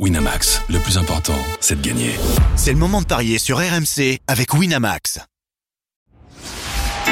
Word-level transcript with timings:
Winamax, 0.00 0.60
le 0.70 0.80
plus 0.80 0.98
important, 0.98 1.38
c'est 1.60 1.80
de 1.80 1.86
gagner. 1.86 2.16
C'est 2.56 2.72
le 2.72 2.78
moment 2.78 3.00
de 3.00 3.06
parier 3.06 3.38
sur 3.38 3.58
RMC 3.58 4.18
avec 4.26 4.52
Winamax. 4.52 5.20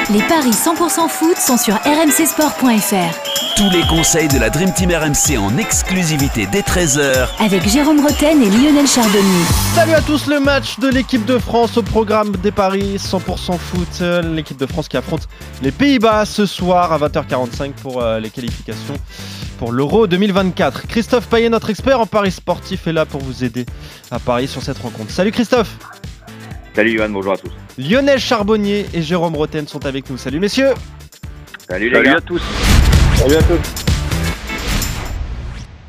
Les 0.09 0.21
paris 0.23 0.51
100% 0.51 1.07
foot 1.07 1.37
sont 1.37 1.57
sur 1.57 1.75
rmcsport.fr. 1.75 3.32
Tous 3.55 3.69
les 3.69 3.81
conseils 3.83 4.27
de 4.27 4.39
la 4.39 4.49
Dream 4.49 4.73
Team 4.73 4.91
RMC 4.91 5.37
en 5.37 5.57
exclusivité 5.57 6.47
dès 6.51 6.61
13h 6.61 7.27
Avec 7.39 7.67
Jérôme 7.69 7.99
Roten 8.03 8.41
et 8.41 8.49
Lionel 8.49 8.87
Chardonnay. 8.87 9.43
Salut 9.75 9.93
à 9.93 10.01
tous, 10.01 10.27
le 10.27 10.39
match 10.39 10.79
de 10.79 10.87
l'équipe 10.87 11.23
de 11.25 11.37
France 11.37 11.77
au 11.77 11.83
programme 11.83 12.31
des 12.37 12.51
paris 12.51 12.95
100% 12.97 13.57
foot. 13.57 14.01
L'équipe 14.33 14.57
de 14.57 14.65
France 14.65 14.87
qui 14.87 14.97
affronte 14.97 15.27
les 15.61 15.71
Pays-Bas 15.71 16.25
ce 16.25 16.45
soir 16.45 16.91
à 16.93 16.97
20h45 16.97 17.73
pour 17.73 18.01
euh, 18.01 18.19
les 18.19 18.29
qualifications 18.31 18.95
pour 19.59 19.71
l'Euro 19.71 20.07
2024. 20.07 20.87
Christophe 20.87 21.27
Payet, 21.27 21.49
notre 21.49 21.69
expert 21.69 21.99
en 21.99 22.07
paris 22.07 22.31
sportif, 22.31 22.87
est 22.87 22.93
là 22.93 23.05
pour 23.05 23.21
vous 23.21 23.43
aider 23.43 23.65
à 24.09 24.17
parier 24.19 24.47
sur 24.47 24.63
cette 24.63 24.79
rencontre. 24.79 25.11
Salut 25.11 25.31
Christophe 25.31 25.77
Salut 26.75 26.91
Yohan, 26.93 27.09
bonjour 27.09 27.33
à 27.33 27.37
tous. 27.37 27.51
Lionel 27.77 28.19
Charbonnier 28.19 28.87
et 28.93 29.01
Jérôme 29.03 29.35
Roten 29.35 29.67
sont 29.67 29.85
avec 29.85 30.09
nous. 30.09 30.17
Salut 30.17 30.39
messieurs 30.39 30.73
Salut 31.69 31.89
les 31.89 32.03
gars. 32.03 32.17
à 32.17 32.21
tous. 32.21 32.41
Salut 33.23 33.35
à 33.35 33.43
tous. 33.43 33.85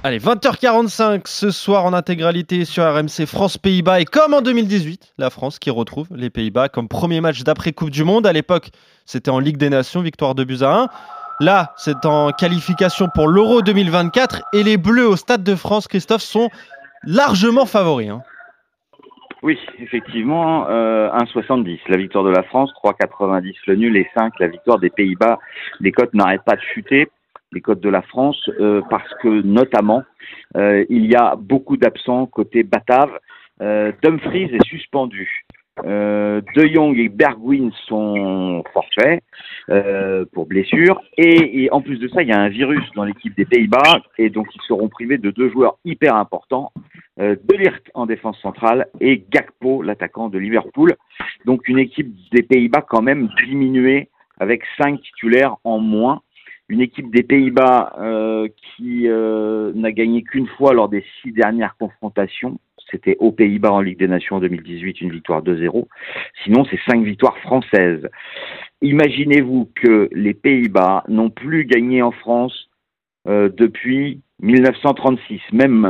Allez, 0.04 0.20
20h45 0.20 1.22
ce 1.24 1.50
soir 1.50 1.84
en 1.84 1.92
intégralité 1.92 2.64
sur 2.64 2.84
RMC 2.84 3.26
France-Pays-Bas. 3.26 4.00
Et 4.00 4.04
comme 4.04 4.34
en 4.34 4.40
2018, 4.40 5.14
la 5.18 5.30
France 5.30 5.58
qui 5.58 5.70
retrouve 5.70 6.06
les 6.14 6.30
Pays-Bas 6.30 6.68
comme 6.68 6.86
premier 6.86 7.20
match 7.20 7.42
d'après 7.42 7.72
Coupe 7.72 7.90
du 7.90 8.04
Monde. 8.04 8.24
À 8.28 8.32
l'époque, 8.32 8.70
c'était 9.04 9.32
en 9.32 9.40
Ligue 9.40 9.56
des 9.56 9.68
Nations, 9.68 10.00
victoire 10.00 10.36
de 10.36 10.44
buts 10.44 10.62
à 10.62 10.82
1. 10.82 10.88
Là, 11.40 11.72
c'est 11.76 12.06
en 12.06 12.30
qualification 12.30 13.08
pour 13.12 13.26
l'Euro 13.26 13.62
2024 13.62 14.42
et 14.52 14.62
les 14.62 14.76
Bleus 14.76 15.08
au 15.08 15.16
Stade 15.16 15.42
de 15.42 15.56
France, 15.56 15.88
Christophe, 15.88 16.22
sont 16.22 16.50
largement 17.02 17.66
favoris. 17.66 18.10
hein. 18.10 18.22
Oui, 19.42 19.58
effectivement, 19.80 20.68
euh, 20.68 21.10
1,70 21.10 21.80
la 21.88 21.96
victoire 21.96 22.22
de 22.22 22.30
la 22.30 22.44
France, 22.44 22.70
3,90 22.80 23.54
le 23.66 23.74
nul 23.74 23.96
et 23.96 24.08
5 24.16 24.34
la 24.38 24.46
victoire 24.46 24.78
des 24.78 24.90
Pays-Bas. 24.90 25.40
Les 25.80 25.90
cotes 25.90 26.14
n'arrêtent 26.14 26.44
pas 26.44 26.54
de 26.54 26.62
chuter, 26.72 27.10
les 27.54 27.60
cotes 27.60 27.80
de 27.80 27.88
la 27.88 28.02
France, 28.02 28.50
euh, 28.60 28.82
parce 28.90 29.08
que 29.22 29.42
notamment, 29.42 30.02
euh, 30.56 30.84
il 30.90 31.06
y 31.06 31.14
a 31.14 31.36
beaucoup 31.36 31.76
d'absents 31.76 32.26
côté 32.26 32.62
Batave. 32.62 33.18
Euh, 33.62 33.92
Dumfries 34.02 34.50
est 34.52 34.66
suspendu. 34.66 35.44
De 35.82 36.66
Jong 36.72 36.96
et 37.00 37.08
Bergwijn 37.08 37.72
sont 37.88 38.62
forfaits 38.72 39.20
pour 40.32 40.46
blessure. 40.46 41.00
Et, 41.18 41.68
en 41.72 41.80
plus 41.80 41.98
de 41.98 42.06
ça, 42.06 42.22
il 42.22 42.28
y 42.28 42.32
a 42.32 42.38
un 42.38 42.48
virus 42.48 42.84
dans 42.94 43.02
l'équipe 43.02 43.36
des 43.36 43.44
Pays-Bas 43.44 44.00
et 44.16 44.30
donc 44.30 44.46
ils 44.54 44.60
seront 44.68 44.88
privés 44.88 45.18
de 45.18 45.32
deux 45.32 45.50
joueurs 45.50 45.78
hyper 45.84 46.14
importants, 46.14 46.70
De 47.18 47.56
Ligt 47.56 47.90
en 47.94 48.06
défense 48.06 48.40
centrale 48.40 48.86
et 49.00 49.24
Gakpo, 49.28 49.82
l'attaquant 49.82 50.28
de 50.28 50.38
Liverpool. 50.38 50.94
Donc 51.44 51.66
une 51.66 51.80
équipe 51.80 52.14
des 52.30 52.44
Pays-Bas 52.44 52.82
quand 52.88 53.02
même 53.02 53.28
diminuée 53.44 54.10
avec 54.38 54.62
cinq 54.78 55.00
titulaires 55.02 55.56
en 55.64 55.80
moins. 55.80 56.22
Une 56.68 56.80
équipe 56.80 57.14
des 57.14 57.22
Pays-Bas 57.22 57.94
euh, 57.98 58.48
qui 58.76 59.08
euh, 59.08 59.72
n'a 59.74 59.92
gagné 59.92 60.22
qu'une 60.22 60.46
fois 60.46 60.72
lors 60.72 60.88
des 60.88 61.04
six 61.20 61.32
dernières 61.32 61.76
confrontations. 61.76 62.58
C'était 62.90 63.16
aux 63.18 63.32
Pays-Bas 63.32 63.72
en 63.72 63.80
Ligue 63.80 63.98
des 63.98 64.08
Nations 64.08 64.36
en 64.36 64.40
2018, 64.40 65.00
une 65.00 65.10
victoire 65.10 65.42
2-0. 65.42 65.86
Sinon, 66.44 66.64
c'est 66.70 66.78
cinq 66.88 67.04
victoires 67.04 67.36
françaises. 67.38 68.08
Imaginez-vous 68.82 69.70
que 69.74 70.08
les 70.12 70.34
Pays-Bas 70.34 71.04
n'ont 71.08 71.30
plus 71.30 71.64
gagné 71.64 72.02
en 72.02 72.12
France 72.12 72.70
euh, 73.26 73.48
depuis 73.48 74.22
1936. 74.40 75.40
Même 75.52 75.82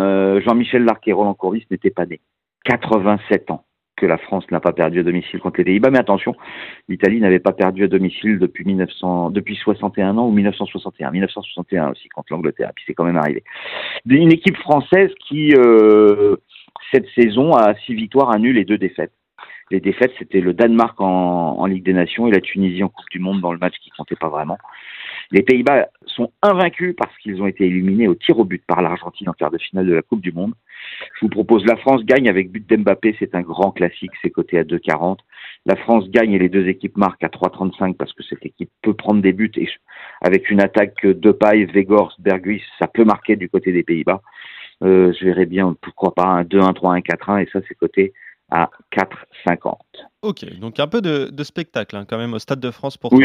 Jean-Michel 0.44 0.84
Larquet 0.84 1.10
et 1.10 1.14
Roland 1.14 1.34
Courbis 1.34 1.66
n'étaient 1.70 1.90
pas 1.90 2.06
nés. 2.06 2.20
87 2.64 3.50
ans 3.50 3.64
que 3.96 4.06
la 4.06 4.18
France 4.18 4.44
n'a 4.50 4.60
pas 4.60 4.72
perdu 4.72 5.00
à 5.00 5.02
domicile 5.02 5.40
contre 5.40 5.58
les 5.58 5.64
Pays-Bas. 5.64 5.90
Mais 5.90 5.98
attention, 5.98 6.34
l'Italie 6.88 7.20
n'avait 7.20 7.38
pas 7.38 7.52
perdu 7.52 7.84
à 7.84 7.88
domicile 7.88 8.38
depuis 8.38 8.64
1900, 8.64 9.30
depuis 9.30 9.56
61 9.56 10.18
ans 10.18 10.28
ou 10.28 10.32
1961. 10.32 11.10
1961 11.10 11.90
aussi 11.90 12.08
contre 12.08 12.32
l'Angleterre. 12.32 12.72
Puis 12.74 12.84
c'est 12.86 12.94
quand 12.94 13.04
même 13.04 13.16
arrivé. 13.16 13.44
Une 14.06 14.32
équipe 14.32 14.56
française 14.58 15.10
qui, 15.28 15.54
euh, 15.56 16.36
cette 16.92 17.06
saison, 17.14 17.52
a 17.54 17.74
six 17.86 17.94
victoires, 17.94 18.30
un 18.30 18.38
nul 18.38 18.58
et 18.58 18.64
deux 18.64 18.78
défaites. 18.78 19.12
Les 19.70 19.80
défaites, 19.80 20.12
c'était 20.18 20.40
le 20.40 20.52
Danemark 20.52 21.00
en, 21.00 21.58
en 21.58 21.66
Ligue 21.66 21.84
des 21.84 21.94
Nations 21.94 22.26
et 22.26 22.30
la 22.30 22.40
Tunisie 22.40 22.82
en 22.82 22.88
Coupe 22.88 23.08
du 23.10 23.18
Monde 23.18 23.40
dans 23.40 23.52
le 23.52 23.58
match 23.58 23.74
qui 23.82 23.90
comptait 23.90 24.16
pas 24.16 24.28
vraiment. 24.28 24.58
Les 25.30 25.42
Pays-Bas 25.42 25.88
sont 26.06 26.32
invaincus 26.42 26.94
parce 26.96 27.16
qu'ils 27.18 27.40
ont 27.42 27.46
été 27.46 27.64
éliminés 27.64 28.08
au 28.08 28.14
tir 28.14 28.38
au 28.38 28.44
but 28.44 28.62
par 28.66 28.82
l'Argentine 28.82 29.28
en 29.28 29.32
quart 29.32 29.50
de 29.50 29.58
finale 29.58 29.86
de 29.86 29.94
la 29.94 30.02
Coupe 30.02 30.20
du 30.20 30.32
Monde. 30.32 30.54
Je 31.14 31.20
vous 31.20 31.28
propose 31.28 31.64
la 31.64 31.76
France 31.76 32.04
gagne 32.04 32.28
avec 32.28 32.50
but 32.50 32.68
d'Mbappé, 32.68 33.14
c'est 33.18 33.34
un 33.34 33.42
grand 33.42 33.70
classique, 33.70 34.10
c'est 34.20 34.30
coté 34.30 34.58
à 34.58 34.64
2,40. 34.64 35.18
La 35.64 35.76
France 35.76 36.08
gagne 36.10 36.32
et 36.32 36.38
les 36.38 36.48
deux 36.48 36.66
équipes 36.66 36.96
marquent 36.96 37.22
à 37.22 37.28
3,35 37.28 37.94
parce 37.94 38.12
que 38.12 38.24
cette 38.24 38.44
équipe 38.44 38.70
peut 38.82 38.94
prendre 38.94 39.22
des 39.22 39.32
buts 39.32 39.52
et 39.56 39.68
avec 40.20 40.50
une 40.50 40.60
attaque 40.60 41.06
de 41.06 41.32
paille, 41.32 41.66
Vegors, 41.66 42.14
Berguis, 42.18 42.62
ça 42.78 42.88
peut 42.88 43.04
marquer 43.04 43.36
du 43.36 43.48
côté 43.48 43.72
des 43.72 43.84
Pays-Bas. 43.84 44.22
Euh, 44.82 45.12
je 45.18 45.24
verrais 45.24 45.46
bien, 45.46 45.76
pourquoi 45.80 46.14
pas, 46.14 46.26
un 46.26 46.42
2-1, 46.42 46.74
3-1, 46.74 47.02
4-1 47.02 47.42
et 47.42 47.48
ça 47.52 47.60
c'est 47.68 47.74
coté 47.74 48.12
à 48.50 48.70
4,50. 48.92 49.76
Ok, 50.24 50.58
donc 50.58 50.80
un 50.80 50.86
peu 50.86 51.02
de, 51.02 51.28
de 51.30 51.44
spectacle 51.44 51.94
hein, 51.96 52.06
quand 52.08 52.16
même 52.16 52.32
au 52.32 52.38
Stade 52.38 52.58
de 52.58 52.70
France 52.70 52.96
pour 52.96 53.10
toi, 53.10 53.20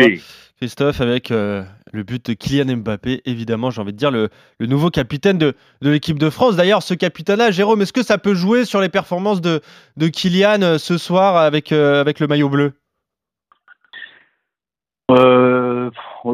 Christophe, 0.58 1.00
avec 1.00 1.32
euh, 1.32 1.64
le 1.94 2.04
but 2.04 2.26
de 2.26 2.34
Kylian 2.34 2.76
Mbappé, 2.76 3.22
évidemment, 3.24 3.72
j'ai 3.72 3.80
envie 3.80 3.94
de 3.94 3.98
dire, 3.98 4.12
le, 4.12 4.28
le 4.60 4.66
nouveau 4.68 4.90
capitaine 4.90 5.38
de, 5.38 5.54
de 5.82 5.90
l'équipe 5.90 6.20
de 6.20 6.30
France. 6.30 6.58
D'ailleurs, 6.58 6.84
ce 6.84 6.94
capitaine-là, 6.94 7.52
Jérôme, 7.52 7.82
est-ce 7.82 7.94
que 7.94 8.04
ça 8.04 8.18
peut 8.18 8.34
jouer 8.34 8.66
sur 8.66 8.82
les 8.82 8.90
performances 8.90 9.40
de, 9.40 9.62
de 9.96 10.08
Kylian 10.10 10.62
euh, 10.62 10.78
ce 10.78 10.98
soir 10.98 11.38
avec, 11.38 11.72
euh, 11.72 12.02
avec 12.02 12.20
le 12.20 12.28
maillot 12.28 12.50
bleu? 12.50 12.74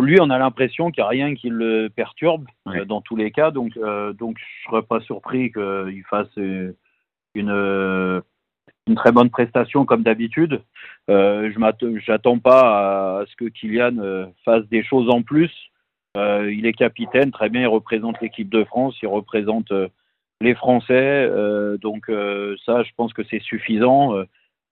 Lui, 0.01 0.19
on 0.19 0.29
a 0.31 0.39
l'impression 0.39 0.89
qu'il 0.89 1.03
n'y 1.03 1.05
a 1.05 1.09
rien 1.09 1.35
qui 1.35 1.49
le 1.49 1.89
perturbe 1.95 2.47
Ouais. 2.65 2.85
dans 2.85 3.01
tous 3.01 3.15
les 3.15 3.29
cas, 3.31 3.51
donc 3.51 3.73
donc 4.17 4.37
je 4.39 4.69
serais 4.69 4.81
pas 4.81 4.99
surpris 5.01 5.51
qu'il 5.51 6.03
fasse 6.09 6.27
une 7.35 8.21
une 8.87 8.95
très 8.95 9.11
bonne 9.11 9.29
prestation 9.29 9.85
comme 9.85 10.03
d'habitude. 10.03 10.61
Euh, 11.09 11.51
je 11.53 11.59
m'attends, 11.59 11.87
j'attends 12.05 12.39
pas 12.39 13.19
à, 13.19 13.25
ce 13.25 13.35
que 13.35 13.45
Kylian 13.45 13.97
euh, 13.97 14.25
fasse 14.43 14.65
des 14.67 14.83
choses 14.83 15.09
en 15.09 15.21
plus. 15.21 15.51
Euh, 16.17 16.51
il 16.51 16.65
est 16.65 16.73
capitaine, 16.73 17.31
très 17.31 17.49
bien, 17.49 17.61
il 17.61 17.67
représente 17.67 18.21
l'équipe 18.21 18.49
de 18.49 18.63
France, 18.63 18.95
il 19.01 19.07
représente 19.07 19.71
les 20.41 20.55
Français, 20.55 21.27
euh, 21.29 21.77
donc 21.77 22.05
ça, 22.65 22.83
je 22.83 22.91
pense 22.95 23.13
que 23.13 23.23
c'est 23.29 23.41
suffisant 23.41 24.13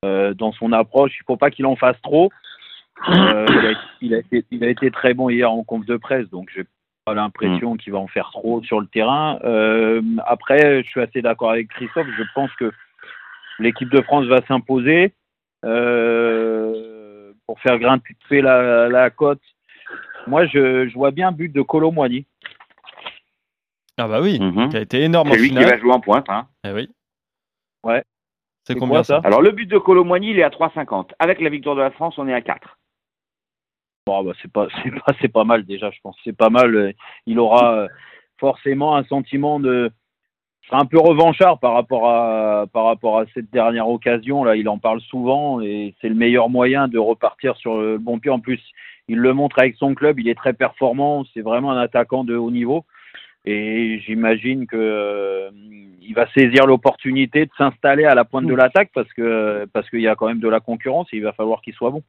dans 0.03 0.51
son 0.53 0.71
approche. 0.73 1.11
Il 1.19 1.23
faut 1.25 1.37
pas 1.37 1.49
qu'il 1.51 1.65
en 1.65 1.75
fasse 1.75 2.01
trop. 2.01 2.29
Il, 3.07 3.13
a, 3.13 3.73
il 4.01 4.13
a 4.13 4.19
été, 4.19 4.45
il 4.51 4.63
a 4.63 4.69
été 4.69 4.91
très 4.91 5.13
bon 5.13 5.29
hier 5.29 5.51
en 5.51 5.63
conf 5.63 5.85
de 5.85 5.97
presse, 5.97 6.29
donc 6.29 6.49
j'ai 6.55 6.63
pas 7.05 7.13
l'impression 7.13 7.75
qu'il 7.75 7.91
va 7.91 7.99
en 7.99 8.07
faire 8.07 8.29
trop 8.31 8.63
sur 8.63 8.79
le 8.79 8.87
terrain. 8.87 9.39
Après, 10.25 10.83
je 10.83 10.87
suis 10.87 11.01
assez 11.01 11.21
d'accord 11.21 11.51
avec 11.51 11.69
Christophe. 11.69 12.07
Je 12.17 12.23
pense 12.35 12.51
que 12.55 12.71
l'équipe 13.59 13.89
de 13.89 14.01
France 14.01 14.25
va 14.25 14.41
s'imposer 14.47 15.13
euh, 15.65 17.33
pour 17.45 17.59
faire 17.59 17.77
grimper 17.79 18.41
la, 18.41 18.89
la 18.89 19.09
cote. 19.09 19.41
Moi, 20.27 20.45
je, 20.45 20.87
je 20.87 20.93
vois 20.93 21.11
bien 21.11 21.29
un 21.29 21.31
but 21.31 21.49
de 21.51 21.61
Colomboigny. 21.61 22.25
Ah 23.97 24.07
bah 24.07 24.21
oui, 24.21 24.39
Mhm. 24.39 24.69
qui 24.69 24.77
a 24.77 24.81
été 24.81 25.01
énorme 25.01 25.29
en 25.29 25.33
c'est 25.33 25.39
lui 25.39 25.49
qui 25.49 25.55
va 25.63 25.77
jouer 25.77 25.91
en 25.91 25.99
pointe. 25.99 26.27
Hein. 26.29 26.47
Eh 26.65 26.71
oui. 26.71 26.89
Ouais. 27.83 28.03
C'est 28.65 28.75
combien 28.75 28.97
quoi, 28.99 29.03
ça 29.03 29.21
Alors 29.23 29.41
le 29.41 29.51
but 29.51 29.65
de 29.67 29.77
Colomboigny, 29.77 30.31
il 30.31 30.39
est 30.39 30.43
à 30.43 30.49
3,50. 30.49 31.11
Avec 31.19 31.41
la 31.41 31.49
victoire 31.49 31.75
de 31.75 31.81
la 31.81 31.91
France, 31.91 32.17
on 32.17 32.27
est 32.27 32.33
à 32.33 32.41
4. 32.41 32.77
Bon, 34.07 34.23
bah, 34.23 34.31
c'est 34.41 34.51
pas, 34.51 34.67
c'est 34.83 34.91
pas, 34.91 35.13
c'est 35.21 35.27
pas 35.31 35.43
mal 35.43 35.65
déjà. 35.65 35.91
Je 35.91 35.99
pense 36.01 36.17
c'est 36.23 36.35
pas 36.35 36.49
mal. 36.49 36.75
Euh, 36.75 36.91
Il 37.27 37.39
aura 37.39 37.75
euh, 37.75 37.87
forcément 38.39 38.95
un 38.95 39.03
sentiment 39.03 39.59
de, 39.59 39.91
il 40.63 40.69
sera 40.69 40.81
un 40.81 40.85
peu 40.85 40.97
revanchard 40.97 41.59
par 41.59 41.73
rapport 41.73 42.09
à, 42.09 42.67
par 42.71 42.85
rapport 42.85 43.19
à 43.19 43.25
cette 43.33 43.51
dernière 43.51 43.89
occasion. 43.89 44.45
Là, 44.45 44.55
il 44.55 44.69
en 44.69 44.77
parle 44.77 45.01
souvent 45.01 45.59
et 45.59 45.93
c'est 45.99 46.07
le 46.07 46.15
meilleur 46.15 46.49
moyen 46.49 46.87
de 46.87 46.97
repartir 46.97 47.57
sur 47.57 47.77
le 47.81 47.97
bon 47.97 48.19
pied. 48.19 48.31
En 48.31 48.39
plus, 48.39 48.61
il 49.09 49.17
le 49.17 49.33
montre 49.33 49.59
avec 49.59 49.75
son 49.75 49.93
club. 49.93 50.19
Il 50.19 50.29
est 50.29 50.35
très 50.35 50.53
performant. 50.53 51.25
C'est 51.33 51.41
vraiment 51.41 51.71
un 51.71 51.81
attaquant 51.81 52.23
de 52.23 52.35
haut 52.37 52.49
niveau. 52.49 52.85
Et 53.45 53.99
j'imagine 54.05 54.65
que 54.65 54.77
euh, 54.77 55.49
il 56.01 56.13
va 56.13 56.27
saisir 56.31 56.65
l'opportunité 56.65 57.45
de 57.45 57.51
s'installer 57.57 58.05
à 58.05 58.15
la 58.15 58.23
pointe 58.23 58.45
de 58.45 58.55
l'attaque 58.55 58.89
parce 58.93 59.11
que 59.11 59.65
parce 59.73 59.89
qu'il 59.89 59.99
y 59.99 60.07
a 60.07 60.15
quand 60.15 60.27
même 60.27 60.39
de 60.39 60.47
la 60.47 60.61
concurrence 60.61 61.07
et 61.11 61.17
il 61.17 61.23
va 61.23 61.33
falloir 61.33 61.61
qu'il 61.61 61.73
soit 61.73 61.89
bon. 61.89 62.03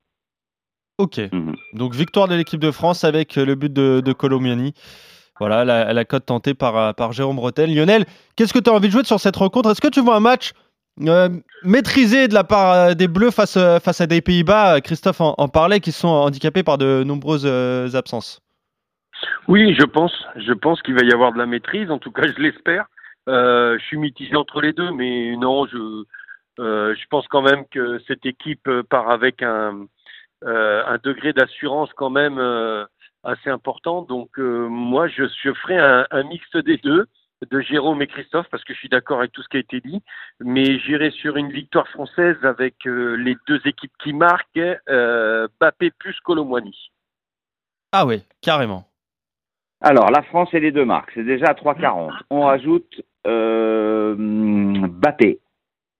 Ok. 0.98 1.18
Mhm. 1.32 1.56
Donc 1.72 1.92
victoire 1.92 2.28
de 2.28 2.36
l'équipe 2.36 2.60
de 2.60 2.70
France 2.70 3.02
avec 3.02 3.34
le 3.34 3.56
but 3.56 3.72
de, 3.72 4.00
de 4.00 4.12
Colomiani. 4.12 4.74
Voilà 5.40 5.64
la, 5.64 6.04
cote 6.04 6.26
tentée 6.26 6.54
par, 6.54 6.76
euh, 6.76 6.92
par 6.92 7.12
Jérôme 7.12 7.36
Bretel. 7.36 7.74
Lionel, 7.74 8.04
qu'est-ce 8.36 8.52
que 8.52 8.60
tu 8.60 8.70
as 8.70 8.72
envie 8.72 8.86
de 8.86 8.92
jouer 8.92 9.04
sur 9.04 9.18
cette 9.18 9.36
rencontre? 9.36 9.70
Est-ce 9.70 9.80
que 9.80 9.88
tu 9.88 10.00
vois 10.00 10.16
un 10.16 10.20
match 10.20 10.52
euh, 11.00 11.28
maîtrisé 11.64 12.28
de 12.28 12.34
la 12.34 12.44
part 12.44 12.72
euh, 12.72 12.94
des 12.94 13.08
Bleus 13.08 13.32
face, 13.32 13.58
face 13.82 14.00
à 14.00 14.06
des 14.06 14.20
Pays-Bas? 14.20 14.80
Christophe 14.80 15.20
en, 15.20 15.48
parlait, 15.48 15.80
qui 15.80 15.90
sont 15.90 16.08
handicapés 16.08 16.62
par 16.62 16.78
de 16.78 17.02
nombreuses 17.02 17.46
absences. 17.96 18.40
Oui, 19.48 19.74
je 19.78 19.84
pense. 19.84 20.12
Je 20.36 20.52
pense 20.52 20.80
qu'il 20.82 20.94
va 20.94 21.04
y 21.04 21.12
avoir 21.12 21.32
de 21.32 21.38
la 21.38 21.46
maîtrise. 21.46 21.90
En 21.90 21.98
tout 21.98 22.12
cas, 22.12 22.22
je 22.28 22.40
l'espère. 22.40 22.86
Je 23.26 23.82
suis 23.86 23.96
mitigé 23.96 24.36
entre 24.36 24.60
les 24.60 24.72
deux, 24.72 24.92
mais 24.92 25.34
non, 25.36 25.66
je, 25.66 26.04
je 26.58 27.04
pense 27.10 27.26
quand 27.26 27.42
même 27.42 27.64
que 27.72 28.00
cette 28.06 28.24
équipe 28.24 28.70
part 28.88 29.10
avec 29.10 29.42
un, 29.42 29.86
un 30.46 30.98
degré 31.02 31.32
d'assurance 31.32 31.90
quand 31.96 32.10
même 32.10 32.38
assez 33.24 33.50
important. 33.50 34.02
Donc 34.02 34.38
moi, 34.38 35.08
je, 35.08 35.24
je 35.42 35.52
ferai 35.52 35.78
un, 35.78 36.06
un 36.10 36.22
mixte 36.24 36.56
des 36.56 36.78
deux 36.78 37.06
de 37.50 37.60
Jérôme 37.60 38.02
et 38.02 38.06
Christophe 38.06 38.46
parce 38.50 38.64
que 38.64 38.72
je 38.72 38.78
suis 38.78 38.88
d'accord 38.88 39.18
avec 39.18 39.32
tout 39.32 39.42
ce 39.42 39.48
qui 39.48 39.56
a 39.56 39.60
été 39.60 39.80
dit, 39.80 40.02
mais 40.40 40.78
j'irai 40.80 41.10
sur 41.10 41.36
une 41.36 41.50
victoire 41.50 41.88
française 41.88 42.36
avec 42.42 42.74
les 42.84 43.36
deux 43.46 43.60
équipes 43.64 43.92
qui 44.02 44.12
marquent, 44.12 44.60
euh, 44.88 45.48
Bappé 45.60 45.90
plus 45.90 46.18
Colomboigny. 46.20 46.90
Ah 47.92 48.06
oui, 48.06 48.22
carrément. 48.40 48.86
Alors, 49.80 50.10
la 50.10 50.22
France 50.22 50.48
et 50.52 50.60
les 50.60 50.72
deux 50.72 50.84
marques, 50.84 51.10
c'est 51.14 51.24
déjà 51.24 51.46
à 51.48 51.54
3,40. 51.54 52.12
On 52.30 52.42
rajoute 52.42 53.02
euh, 53.26 54.14
Bappé, 54.88 55.40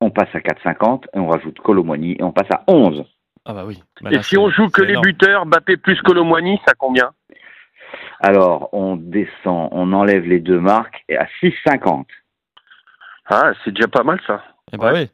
on 0.00 0.11
passe 0.11 0.35
à 0.35 0.38
4,50 0.38 1.05
et 1.15 1.19
on 1.19 1.29
rajoute 1.29 1.59
Colomboigny 1.61 2.17
et 2.19 2.23
on 2.23 2.32
passe 2.32 2.50
à 2.50 2.65
11. 2.67 3.05
Ah 3.44 3.52
bah 3.52 3.64
oui. 3.67 3.82
Bah 4.00 4.11
et 4.12 4.23
si 4.23 4.38
on 4.38 4.49
joue 4.49 4.69
que 4.69 4.82
les 4.82 4.96
buteurs, 4.96 5.46
Bappé 5.46 5.76
plus 5.76 6.00
Colomboigny, 6.02 6.61
ça 6.67 6.75
combien 6.79 7.11
Alors, 8.20 8.70
on 8.73 8.96
descend, 8.96 9.69
on 9.73 9.93
enlève 9.93 10.25
les 10.25 10.41
deux 10.41 10.61
marques 10.61 11.05
et 11.08 11.17
à 11.17 11.26
6,50. 11.43 12.06
Ah, 13.26 13.52
c'est 13.64 13.73
déjà 13.73 13.88
pas 13.88 14.02
mal 14.02 14.20
ça. 14.26 14.43
Eh 14.73 14.76
bah 14.76 14.93
oui. 14.94 15.08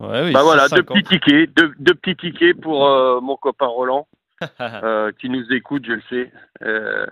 Ouais, 0.00 0.24
oui 0.24 0.32
bah 0.32 0.42
voilà, 0.42 0.68
deux 0.68 0.82
petits 0.82 1.02
tickets, 1.02 1.54
deux, 1.54 1.72
deux 1.78 1.94
petits 1.94 2.16
tickets 2.16 2.58
pour 2.58 2.86
euh, 2.86 3.20
mon 3.20 3.36
copain 3.36 3.66
Roland, 3.66 4.08
euh, 4.60 5.12
qui 5.20 5.28
nous 5.28 5.44
écoute, 5.52 5.84
je 5.86 5.92
le 5.92 6.02
sais. 6.08 6.32
Euh, 6.62 7.06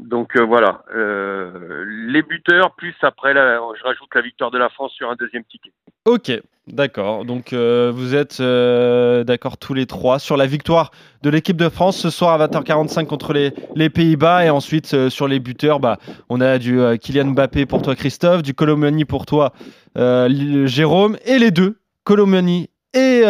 donc 0.00 0.36
euh, 0.36 0.44
voilà, 0.44 0.84
euh, 0.94 1.84
les 2.06 2.22
buteurs, 2.22 2.74
plus 2.76 2.94
après, 3.02 3.32
je 3.34 3.82
rajoute 3.82 4.08
la 4.14 4.20
victoire 4.20 4.50
de 4.50 4.58
la 4.58 4.68
France 4.68 4.92
sur 4.92 5.10
un 5.10 5.16
deuxième 5.16 5.42
ticket. 5.44 5.72
Ok, 6.04 6.30
d'accord. 6.68 7.24
Donc 7.24 7.52
euh, 7.52 7.90
vous 7.92 8.14
êtes 8.14 8.40
d'accord 9.26 9.58
tous 9.58 9.74
les 9.74 9.86
trois 9.86 10.20
sur 10.20 10.36
la 10.36 10.46
victoire 10.46 10.92
de 11.22 11.30
l'équipe 11.30 11.56
de 11.56 11.68
France 11.68 11.98
ce 11.98 12.10
soir 12.10 12.40
à 12.40 12.46
20h45 12.46 13.06
contre 13.06 13.32
les, 13.32 13.52
les 13.74 13.90
Pays-Bas. 13.90 14.46
Et 14.46 14.50
ensuite, 14.50 15.08
sur 15.08 15.26
les 15.26 15.40
buteurs, 15.40 15.80
bah, 15.80 15.98
on 16.28 16.40
a 16.40 16.58
du 16.58 16.78
Kylian 17.00 17.32
Mbappé 17.32 17.66
pour 17.66 17.82
toi, 17.82 17.96
Christophe, 17.96 18.42
du 18.42 18.54
Colomani 18.54 19.04
pour 19.04 19.26
toi, 19.26 19.52
Jérôme, 19.96 21.16
et 21.26 21.38
les 21.40 21.50
deux, 21.50 21.80
Colomani 22.04 22.70
et 22.94 23.22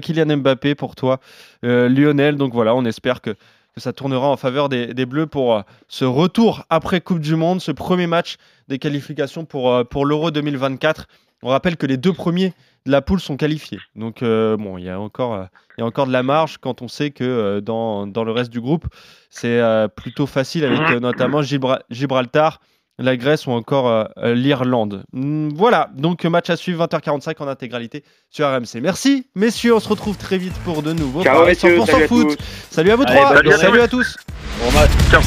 Kylian 0.00 0.38
Mbappé 0.38 0.74
pour 0.74 0.96
toi, 0.96 1.20
Lionel. 1.62 2.36
Donc 2.36 2.54
voilà, 2.54 2.74
on 2.74 2.86
espère 2.86 3.20
que 3.20 3.34
ça 3.78 3.92
tournera 3.92 4.28
en 4.28 4.36
faveur 4.36 4.68
des, 4.68 5.06
Bleus 5.06 5.26
pour 5.26 5.54
euh, 5.54 5.62
ce 5.88 6.04
retour 6.04 6.64
après 6.70 7.00
Coupe 7.00 7.20
du 7.20 7.36
Monde, 7.36 7.60
ce 7.60 7.72
premier 7.72 8.06
match 8.06 8.36
des 8.68 8.78
qualifications 8.78 9.44
pour, 9.44 9.72
euh, 9.72 9.84
pour 9.84 10.06
l'Euro 10.06 10.30
2024. 10.30 11.06
On 11.42 11.48
rappelle 11.48 11.76
que 11.76 11.86
les 11.86 11.96
deux 11.96 12.12
premiers 12.12 12.52
de 12.84 12.90
la 12.90 13.00
poule 13.00 13.20
sont 13.20 13.36
qualifiés. 13.36 13.78
Donc, 13.94 14.22
euh, 14.22 14.56
bon, 14.56 14.78
il 14.78 14.84
y, 14.84 14.90
a 14.90 14.98
encore, 14.98 15.46
y 15.78 15.82
a 15.82 15.84
encore 15.84 16.06
de 16.06 16.12
la 16.12 16.22
marge 16.22 16.58
quand 16.58 16.82
on 16.82 16.88
sait 16.88 17.10
que 17.10 17.60
dans, 17.60 18.06
dans 18.06 18.24
le 18.24 18.32
reste 18.32 18.50
du 18.50 18.60
groupe, 18.60 18.86
c'est 19.30 19.60
plutôt 19.94 20.26
facile 20.26 20.64
avec 20.64 21.00
notamment 21.00 21.42
Gibraltar 21.42 22.60
la 22.98 23.16
Grèce 23.16 23.46
ou 23.46 23.52
encore 23.52 23.88
euh, 23.88 24.04
euh, 24.18 24.34
l'Irlande. 24.34 25.04
Mm, 25.12 25.50
voilà, 25.54 25.90
donc 25.94 26.24
match 26.24 26.50
à 26.50 26.56
suivre 26.56 26.84
20h45 26.86 27.34
en 27.38 27.48
intégralité 27.48 28.04
sur 28.30 28.46
RMC. 28.48 28.80
Merci 28.82 29.26
messieurs, 29.34 29.74
on 29.74 29.80
se 29.80 29.88
retrouve 29.88 30.16
très 30.16 30.38
vite 30.38 30.54
pour 30.64 30.82
de 30.82 30.92
nouveaux 30.92 31.22
Ciao, 31.22 31.46
messieurs, 31.46 31.78
100% 31.78 32.08
foot. 32.08 32.38
Salut 32.70 32.90
à 32.90 32.96
vous 32.96 33.04
trois, 33.04 33.36
salut, 33.56 33.80
à 33.80 33.88
tous. 33.88 34.16
Bon 34.60 34.72
match. 34.72 34.90
Ciao. 35.10 35.22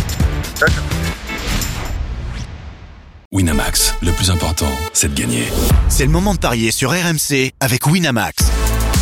Winamax, 3.31 3.95
le 4.01 4.11
plus 4.11 4.29
important, 4.29 4.69
c'est 4.91 5.13
de 5.13 5.19
gagner. 5.19 5.45
C'est 5.87 6.05
le 6.05 6.11
moment 6.11 6.33
de 6.33 6.39
parier 6.39 6.71
sur 6.71 6.91
RMC 6.91 7.53
avec 7.61 7.87
Winamax. 7.87 8.60